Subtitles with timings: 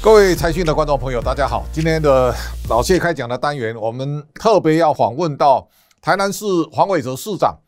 [0.00, 1.66] 各位财讯的观众朋友，大家好。
[1.72, 2.32] 今天的
[2.68, 5.68] 老谢开讲的单元，我们特别要访问到
[6.00, 7.58] 台南市黄伟哲市长。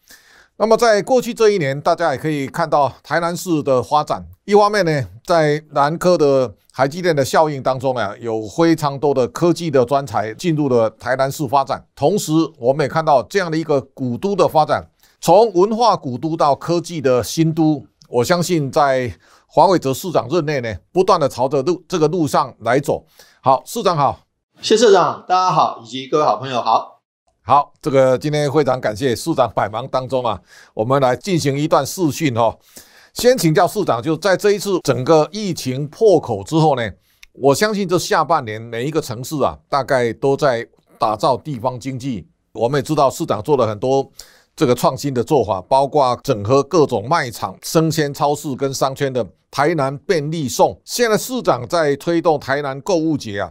[0.56, 4.24] 那么，在过去这一年，大家也可以看到台南市的发展。
[4.44, 11.84] 一方面呢，在南科的台积电的效应当中啊，有非常多的科技的专才进入了台南市发展。
[11.96, 14.88] 同时，我们也看到这样的一个古都的发展，
[15.20, 17.84] 从文化古都到科技的新都。
[18.08, 19.12] 我相信在
[19.52, 23.04] 黄伟哲市长任内呢，不断的朝着路这个路上来走。
[23.40, 24.20] 好，市长好，
[24.62, 27.02] 谢社长，大家好，以及各位好朋友好。
[27.42, 30.40] 好，这个今天非常感谢市长百忙当中啊，
[30.72, 32.56] 我们来进行一段视讯哈。
[33.12, 36.88] 先请教市长，就在这一次整个疫情破口之后呢，
[37.32, 40.64] 我相信这下半年每一个城市啊，大概都在
[40.96, 42.24] 打造地方经济。
[42.52, 44.08] 我们也知道市长做了很多。
[44.60, 50.78] 这个创新的做法，包括整合各种卖场、生鲜超市跟商圈的台南便利送。
[50.84, 53.50] 现在市长在推动台南购物节啊，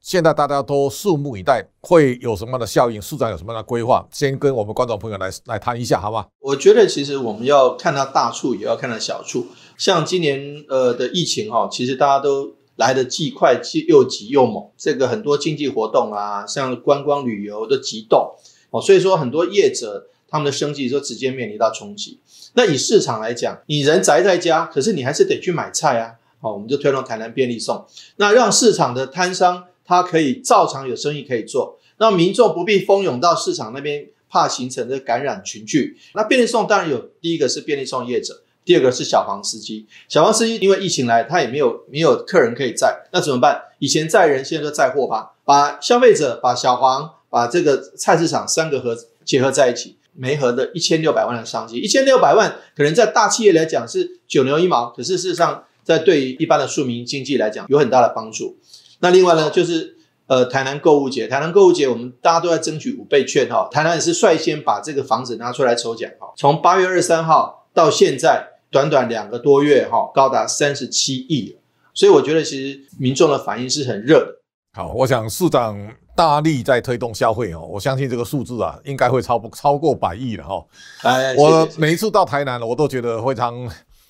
[0.00, 3.00] 现在大家都拭目以待，会有什么样的效应？
[3.00, 4.04] 市长有什么样的规划？
[4.10, 6.26] 先跟我们观众朋友来来谈一下，好吗？
[6.40, 9.46] 我觉得其实我们要看到大处，也要看到小处。
[9.76, 14.64] 像今年呃的疫情哈，其实大家都来的既快既又急又猛。
[14.76, 18.32] 这个很多经济活动啊，像观光旅游的急动
[18.72, 20.08] 哦，所以说很多业者。
[20.28, 22.18] 他们的生计就直接面临到冲击。
[22.54, 26.14] 那以市场来讲，你人宅在家，可是你还是得去买菜啊。
[26.40, 27.84] 好，我们就推动台南便利送，
[28.16, 35.98] 那让市场的摊商他可以照常有生意可以做，让民众不必蜂拥到市场那边，怕形成的感染群聚。
[36.14, 39.86] 那便利送当然有，第一个是便利送业者，第二个是小黄司机。
[40.08, 43.62] 小黄司机因为疫情来，他也没有没有客人可以载，那怎么办？
[43.80, 49.97] 以前载人，现在就载货吧，把消费者、把小黄、把这个菜市场三个合结合在一起。
[50.20, 58.58] 梅河的一千六百万的商机，一千六百万可能在大企业来讲是九牛一毛，可是事实上在对于一般的庶民经济来讲有很大的帮助。
[58.98, 59.96] 那另外呢，就是
[60.26, 71.56] 呃台南购物节，台南购物节我们大家都在争取五倍券哈，台南也是率先把这个房子拿出来抽奖哈，从八月二十三号到现在短短两个多月哈，高达三十七亿，
[71.94, 74.40] 所以我觉得其实民众的反应是很热的。
[74.72, 75.94] 好，我想市长。
[76.18, 80.66] 大力在推动消费哦，我相信这个数字啊，应该会超不超过百亿了哈。
[81.02, 83.54] 哎，我每一次到台南，我都觉得非常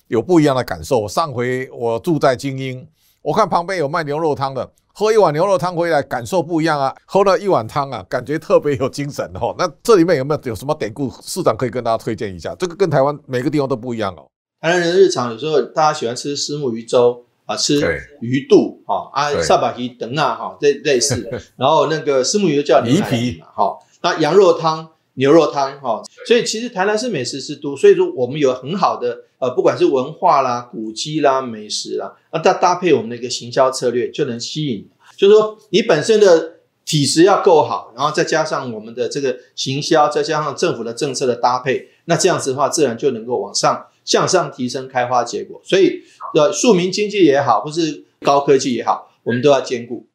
[0.07, 1.07] 有不一样的感受。
[1.07, 2.83] 上回我住在精英，
[3.21, 6.95] 我看旁边有卖牛肉汤的，喝一碗牛肉汤回来，感受不一样啊。
[7.05, 9.53] 喝了一碗汤啊，感觉特别有精神哦。
[9.55, 11.11] 那这里面有没有有什么典故？
[11.21, 12.55] 市长可以跟大家推荐一下。
[12.57, 14.25] 这个跟台湾每个地方都不一样哦。
[14.59, 17.25] 台南人日常有时候大家喜欢吃虱目鱼粥。
[17.49, 17.81] 啊，吃
[18.21, 21.41] 鱼肚哈啊，萨巴鱼等啊哈，类类似的。
[21.57, 23.79] 然后那个丝木鱼叫鱼皮嘛，哈。
[24.03, 34.87] 那羊肉汤、牛肉汤哈，所以其实台南是美食之都，所以说我们有很好的呃，不管是文化啦、古迹啦、美食啦，那搭搭配我们的一个行销策略，就能吸引。
[35.17, 45.61] 就是说你本身的体质要够好，然后再加上我们的这个行销，再加上政府的政策的搭配，那这样子的话，自然就能够往上向上提升开花结果。
[45.63, 46.01] 所以。
[46.31, 50.07] 的庶民经济也好，或是高科技也好，我们都要兼顾。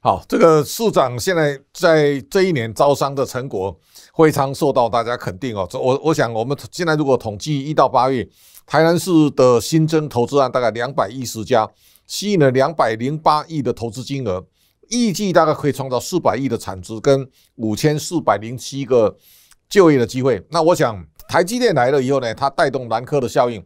[0.00, 3.74] 好，这个市长现在在这一年招商的成果
[4.14, 5.66] 非常受到大家肯定哦。
[5.72, 8.28] 我我想，我们现在如果统计一到八月，
[8.66, 11.66] 台南市的新增投资案大概两百一十家，
[12.06, 14.44] 吸引了两百零八亿的投资金额，
[14.90, 19.16] 预计大概可以创造四百亿的产值跟五千四百零七个
[19.70, 20.44] 就业的机会。
[20.50, 21.02] 那我想，
[21.36, 23.62] 台积电来了以后呢，它带动南科的效应。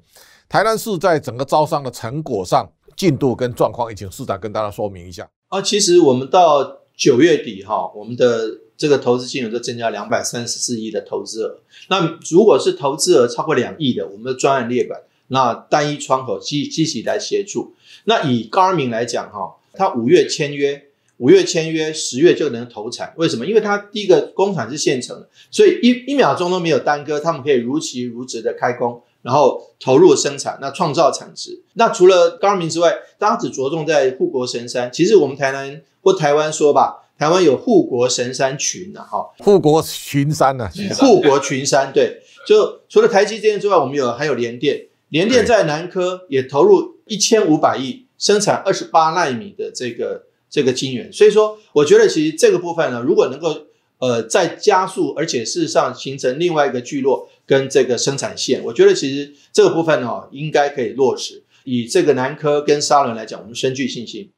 [0.49, 5.31] 台南市在整个招商的成果上进度跟状况，也请市长跟大家说明一下。
[5.47, 11.61] 啊，其实我们到九月底哈，我们的这个投资金额都增加两百三十四亿的投资额。
[11.89, 17.77] 那如果是投资额超过两亿的，我们的专案列管，那单一窗口积积极来协助。
[18.03, 20.87] 那以高二明来讲哈，他五月签约，
[21.21, 23.15] 五月签约，十月就能投产。
[23.17, 23.47] 为什么？
[23.47, 29.03] 因为它第一个工厂是现成的，所以一一秒钟都没有耽搁，他们可以如期如职的开工。
[29.23, 31.61] 然后投入生产，那创造产值。
[31.75, 34.91] 那除了高明之外，大家只着重在护国神山。
[34.91, 41.93] 其实我们台南或台湾说吧，台湾有护国神山群呐，哈，护国群山呐，护国群山。
[41.93, 51.11] 对，就除了台积电之外，我们有还有联电，联电在南科也投入一千五百亿生产二十八纳米的这个这个晶圆。
[51.13, 53.57] 所以说，我觉得其实这个部分呢，如果能够
[53.99, 57.29] 呃再加速，而且事实上形成另外一个聚落。
[57.47, 61.43] 跟这个生产线，我觉得其实这个部分哦，应该可以落实。
[61.65, 64.31] 以这个南科跟沙仑来讲，我们深具信心。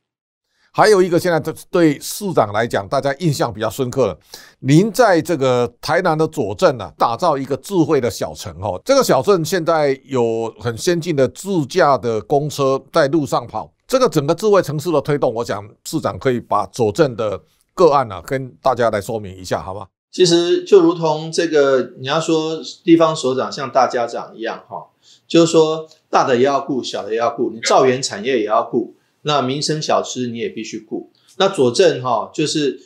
[0.70, 4.18] 还有一个，现在对对市长来讲，大家印象比较深刻了。
[4.60, 8.80] 您在这个台南的左镇呢，打造一个智慧的小城哦。
[8.82, 13.70] 这个小镇现在有很先进的自驾的公车在路上跑。
[13.92, 17.38] 这个整个智慧城市的推动，我想市长可以把佐证的
[17.74, 19.86] 个案呢、跟大家来说明一下，好吗？
[20.10, 24.86] 其实就如同这个，你要说地方首长像大家长一样哈，
[25.28, 31.10] 就是说大的也要顾，小的也要顾，你造园产业也要顾，那民生小吃你也必须顾。
[31.36, 32.80] 那佐证哈，就是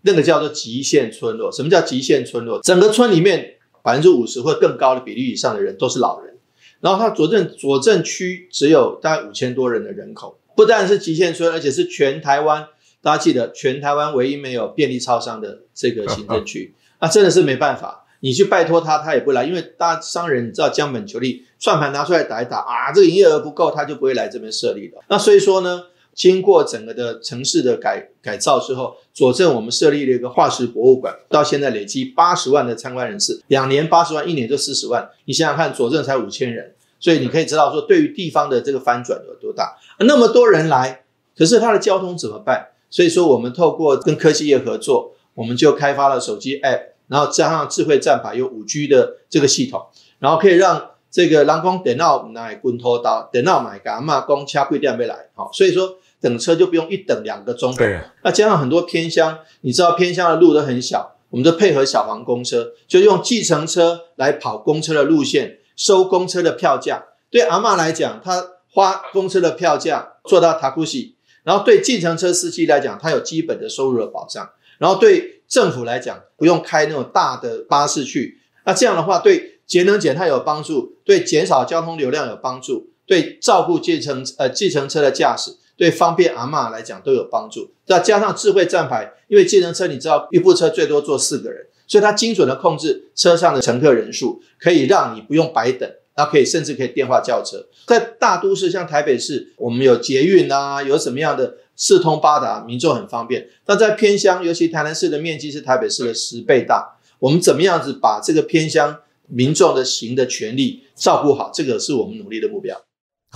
[0.00, 1.52] 那个叫做极限村落。
[1.52, 2.62] 什么叫极限村落？
[2.62, 6.38] 整个村里面百分之五十或更高的比例以上的人都是老人，
[6.80, 12.66] 然后它佐证佐证区只有大概五千多人的人口，不但是极限村，而且是全台湾。
[13.02, 18.04] 大家记得，全台湾唯一没有便利超商的这个行政区，那 真的是没办法。
[18.20, 25.00] 你去拜托他，他也不来，因为大商人你知道将本求利，算盘拿出来打一打啊，这个营业额不够，他就不会来这边设立了。
[25.08, 35.08] 那所以说呢，经过整个的城市的改改造之后，佐证我们设立了一个化石博物馆，到现在累积八十万的参观人次，两年八十万，一年就四十万。
[35.26, 39.76] 你想想看，佐证才五千人，所以你可以知道说，对于地方的这个翻转有多大。
[40.00, 41.04] 那么多人来，
[41.36, 42.68] 可是它的交通怎么办？
[42.88, 49.86] 所以说，我们透过跟科技业合作，我们就开发了手机 App，然后加上智慧站牌，有五 G 的这个系统，
[50.20, 57.78] 然后可以让这个人工等到买滚头刀，等到买干嘛公掐贵店没来，好，所以说等车就不用一等两个钟头。
[57.78, 67.04] 对，那加上很多偏乡，你知道偏乡的路都很小，我们就配合小黄公车，就用计程车来跑公车的路线，收公车的票价。
[67.30, 71.14] 对阿嬷来讲，她花公车的票价坐到塔库西。
[71.44, 74.50] 然后对计程车司机来讲，他有基本的收入的保障。
[74.78, 78.40] 然后对政府来讲，不用开那种大的巴士去。
[78.64, 87.70] 那这样的话，对节能减碳有帮助，对减少交通流量有帮助，对照顾计程呃计程车的驾驶，对方便阿嬷来讲都有帮助。
[87.84, 95.88] 再加上智慧站牌，因为计程车你知道一部车最多坐四个人，所以它精准的控制车上的乘客人数，可以让你不用白等。
[96.18, 97.66] 那可以，甚至可以电话叫车。
[97.86, 103.46] 在大都市，像台北市，我们有捷运啊，有什么样的四通八达，民众很方便。
[103.66, 111.50] 但在偏乡，尤其台南市的面积是台北市的十倍大，我们怎么样子把这个偏乡民众的行的权利照顾好？
[111.52, 112.80] 这个是我们努力的目标。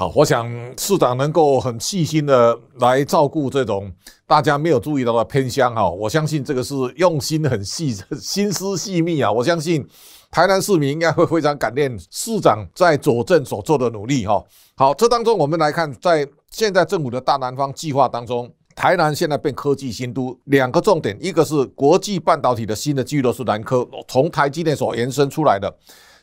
[0.01, 3.93] 好，我想市长能够很细心的来照顾这种
[4.27, 9.87] 大家没有注意到的偏乡哈，我相信这个是用心很细、 心思细密啊，我相信。
[10.31, 14.43] 台南市民应该会非常感念市长在佐证所做的努力哈。
[14.75, 25.71] 好，这当中我们来看，在现在政府的大南方计划当中，台南现在变科技新都，两个重点，一个是国际半导体的新的巨头是南科，从台积电所延伸出来的。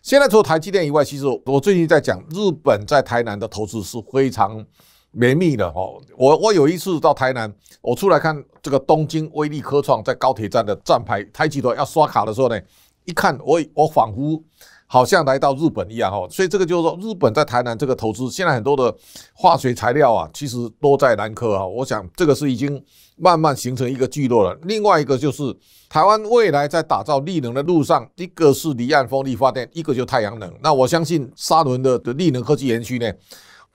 [0.07, 4.65] 现在除了台积电以外，其实我最近在讲，日本在台南的投资是非常
[5.11, 6.01] 绵密的哦。
[6.17, 12.57] 我我有一次到台南，我出来看这个东京威力科创在高铁站的站牌，台积头要刷卡的时候呢。
[13.03, 14.43] 一看我我仿佛
[14.85, 18.93] 好像来到日本一样哈，所以这个就是说日本在台南这个投资，现在很多的
[19.33, 21.65] 化学材料啊，其实都在南科啊。
[21.65, 22.81] 我想这个是已经
[23.17, 24.57] 慢慢形成一个聚落了。
[24.63, 25.55] 另外一个就是
[25.89, 30.53] 台湾未来在打造力能的路上，一个是离岸风力发电，一个就太阳能。
[30.61, 33.11] 那我相信沙伦的的力能科技园区呢？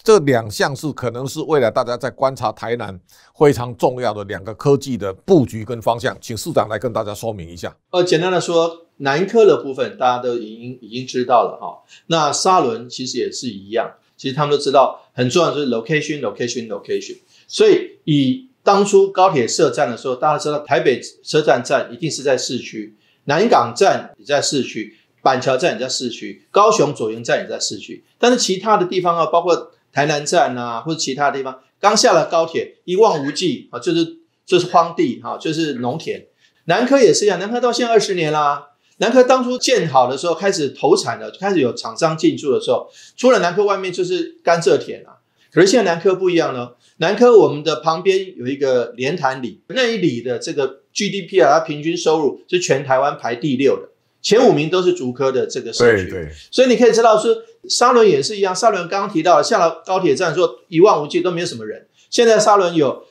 [0.05, 2.99] 这两项是可能是未来大家在观察台南
[3.39, 7.77] 非常重要的两个科技的布局跟方向，请市长来跟大家说明一下。
[7.91, 11.85] 呃，简单的说，南科的部分大家都已经已经知道了哈。
[12.09, 17.19] 那沙伦其实也是一样，其实他们都知道很重要就是 location，location，location。
[17.47, 36.27] 所以以当初高铁设站的时候，大家知道台北车站站一定是在市区，南港站也在市区，板桥站也在市区，高雄左营站也在市区，但是其他的地方啊，包括台南站啊，或者其他地方，刚下了高铁，一望无际啊，就是就是荒地哈，就是农田。
[36.67, 38.69] 南科也是一样，南科到现在二十年啦。
[38.99, 45.19] 南科当初建好的时候，开始投产了，开始有厂商进驻的时候，除了南科外面就是甘蔗田啊。
[45.53, 53.89] 可是现在南科不一样了，南科我们的旁边有一个莲潭里，那一里的这个 GDP 啊，它平均收入是全台湾排第六的。
[54.23, 57.37] 前五名都是竹科的这个社区，所以你可以知道说，
[57.69, 58.55] 沙仑也是一样。
[58.55, 61.89] 沙仑刚刚提到下了高铁站说一望无际都没有什么人。
[62.09, 63.05] 现在沙仑有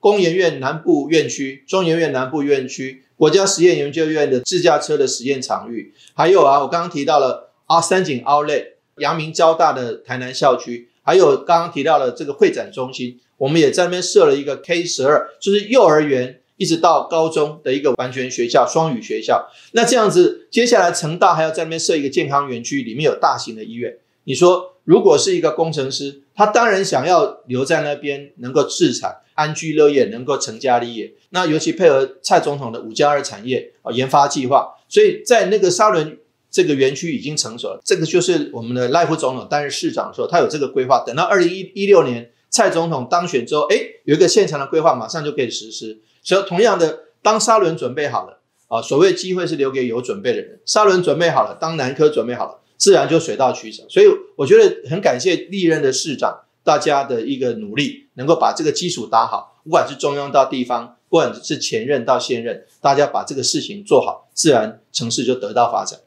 [0.00, 8.64] 工研院南部院区、中研院南部院区、国家实验研究院的自驾车的实验场域，还有啊，我刚刚提到了啊三井奥莱、
[8.96, 16.40] 阳明交大的台南校区，还有刚刚提到的这个会展中心，我们也在那边设了一个 K 十二，就是幼儿园。
[16.56, 19.50] 一直到高中的一个完全学校，双语学校。
[19.72, 23.96] 那这样子，接下来成大还要在那边设一个健康园区，里面有大型的医院。
[24.22, 31.12] 你说，如果是一个工程师，他当然想要留在那边，能够自产、安居乐业，能够成家立业。
[31.30, 36.16] 那尤其配合蔡总统的五加二产业啊研发计划，所以在那个沙仑
[36.54, 37.80] 这个园区已经成熟了。
[37.84, 41.02] 这个就是我们的赖副总统担任市长的时候，他有这个规划。
[41.04, 42.30] 等到二零一一六年。
[42.56, 46.00] 蔡总统当选之后，哎，有一个现成的规划，马上就可以实施。
[46.22, 50.60] 所以同样的，当沙轮准备好了啊，所谓机会是留给有准备的人。
[50.64, 53.84] 沙轮准备好了，当南科准备好了，自然就水到渠成。
[53.88, 54.06] 所以
[54.36, 59.60] 我觉得很感谢历任的市长大家的一个努力，能够把这个基础打好。
[59.64, 65.98] 不管是中央到地方，不管是前任到现任，大家把这个事情做好，自然城市就得到发展。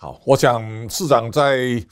[0.00, 1.84] 好，我想市长在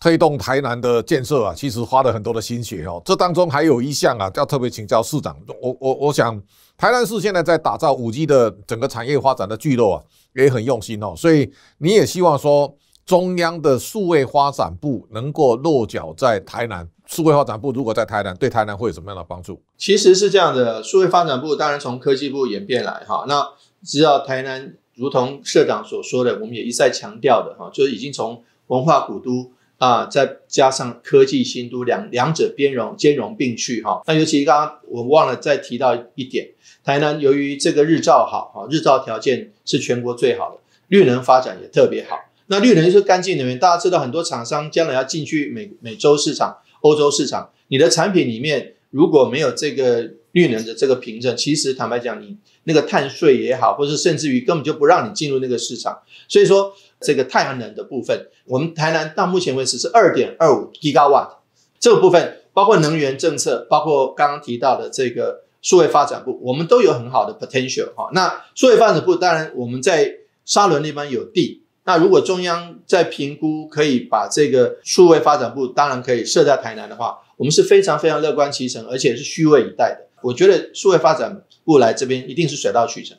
[0.00, 3.02] 推动台南的建设啊，其实花了很多的心血哦。
[3.04, 5.36] 这当中还有一项啊，要特别请教市长。
[5.60, 6.42] 我我我想。
[6.78, 10.02] 台南市现在在打造五 G 的整个产业发展的聚落啊，
[10.34, 11.12] 也很用心哦。
[11.14, 12.74] 所以你也希望说，
[13.04, 16.88] 中央的数位发展部能够落脚在台南。
[17.04, 19.60] 数位发展部如果在台南，对台南会有什么样的帮助？
[19.76, 23.26] 其实是这样的，数位发展部当然从科技部演变来哈。
[23.28, 23.46] 那
[23.84, 29.50] 知道台南，如同社长所说的，我们也一再强调的哈，就是已经从文化古都。
[29.80, 34.02] 啊，再加上科技新都两两者兼容兼容并蓄哈。
[34.06, 36.50] 那尤其刚刚我忘了再提到一点，
[36.84, 42.18] 台南由于这个日照好哈，日照条件是全国最好的，绿能发展也特别好。
[42.48, 56.00] 那绿能就是干净能源，大家知道很多厂商将来要进去美美洲市场、欧洲市场，你的产品里面如果没有这个绿能的这个凭证，其实坦白讲，你那个碳税也好，或者甚至于根本就不让你进入那个市场。
[56.28, 56.74] 所以说。
[57.02, 61.36] 这个太阳能的部分，我们台南到目前为止是二点二五 gigawatt，
[61.78, 68.10] 这个部分包括能源政策，包括刚刚提到的这个数位发展部，我们都有很好的 potential 哈。
[68.12, 80.06] 那数位发展部当然我们在沙仑那边有地，那如果中央在评估可以把这个数位发展部当然可以设在台南的话，我们是非常非常乐观其成，而且是虚位以待的。
[80.22, 83.16] 我觉得数位发展部来这边一定是水到渠成。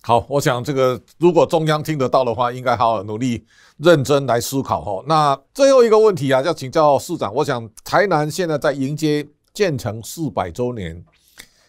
[0.00, 3.44] 好，我想这个如果中央听得到的话，应该好好努力、
[3.78, 5.04] 认真来思考哈。
[5.08, 7.34] 那最后一个问题啊，要请教市长。
[7.34, 11.04] 我想台南现在在迎接建成四百周年，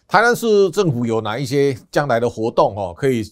[0.07, 2.93] 台南市政府有哪一些将来的活动哦？
[2.95, 3.23] 可以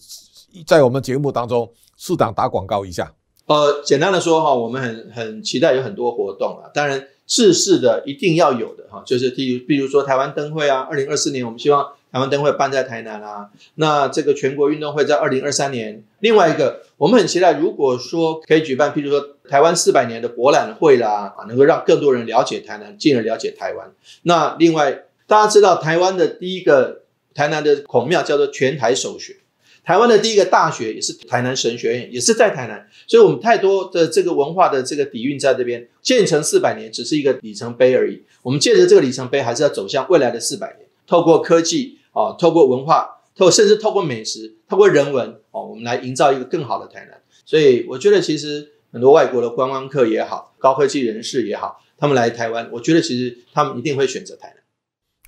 [0.66, 3.14] 在我们节目当中，市长打广告一下。
[3.46, 6.66] 呃，简单的说哈，我们很很期待有很多活动啊。
[6.74, 11.92] 当然，世事的一定要有的哈，就是譬如比如说台湾灯会啊，二零二四年我们希望。
[12.14, 16.04] 台湾灯会办在台南啊，那这个全国运动会在二零二三年。
[16.20, 23.90] 另外一个，我们很期待，如果说可以举办，譬如说台湾四百年的博览会啦，啊，能够让更多人了解台南，进而了解台湾。
[24.22, 27.02] 那另外，大家知道台湾的第一个
[27.34, 29.38] 台南的孔庙叫做全台首学，
[29.84, 32.88] 台湾的第一个大学也是台南神学院，也是在台南。
[33.06, 35.86] 所以，我们太多的这个文化的这个底蕴在这边。
[36.00, 41.98] 建成四百年只是一个里程碑而已，我们借着这个里程碑，还是要走向未来的四百年，透过科技。
[42.14, 47.20] 哦，透过文化，透甚至透过美食，透过人文，哦，我们来营造一个更好的台南。
[47.44, 54.62] 所以我觉得，其实很多外国的观光客也好，高科技人士也好，他们来台湾，我觉得其实他们一定会选择台南。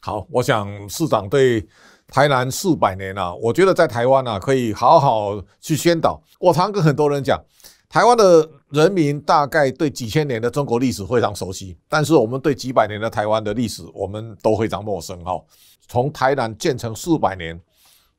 [0.01, 1.67] 好，我想市长对
[2.09, 6.21] 台南四百年啊，我觉得在台湾啊，可以好好去宣导。
[6.39, 7.39] 我常跟很多人讲，
[7.89, 15.33] 台湾的人民大概对几千年的中国历史非常熟悉，但是我们对几百年的台湾的历史，我们都非常陌生哈。
[15.89, 17.61] 从台南建成四百年，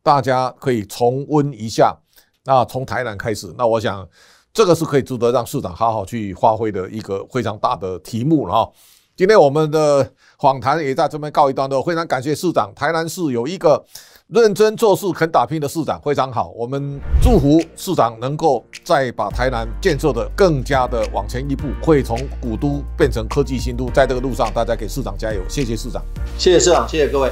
[0.03, 1.97] 大家可以重温一下。
[2.43, 4.07] 那从台南开始，那我想
[4.53, 8.71] 这个是可以值得让市长好好去发挥的一个非常大的题目了哈。
[9.17, 10.07] 今天我们的
[10.39, 12.71] 访谈也在这边告一段落，非常感谢市长。
[12.75, 13.83] 台南市有一个
[14.27, 16.51] 认真做事、肯打拼的市长，非常好。
[16.55, 23.89] 我们祝福市长能够再把台南建设的更加的往前一步，会从古都变成科技新都。
[23.89, 25.41] 在这个路上，大家给市长加油！
[25.49, 25.99] 谢谢市长，
[26.37, 27.31] 谢谢市长，谢谢各位。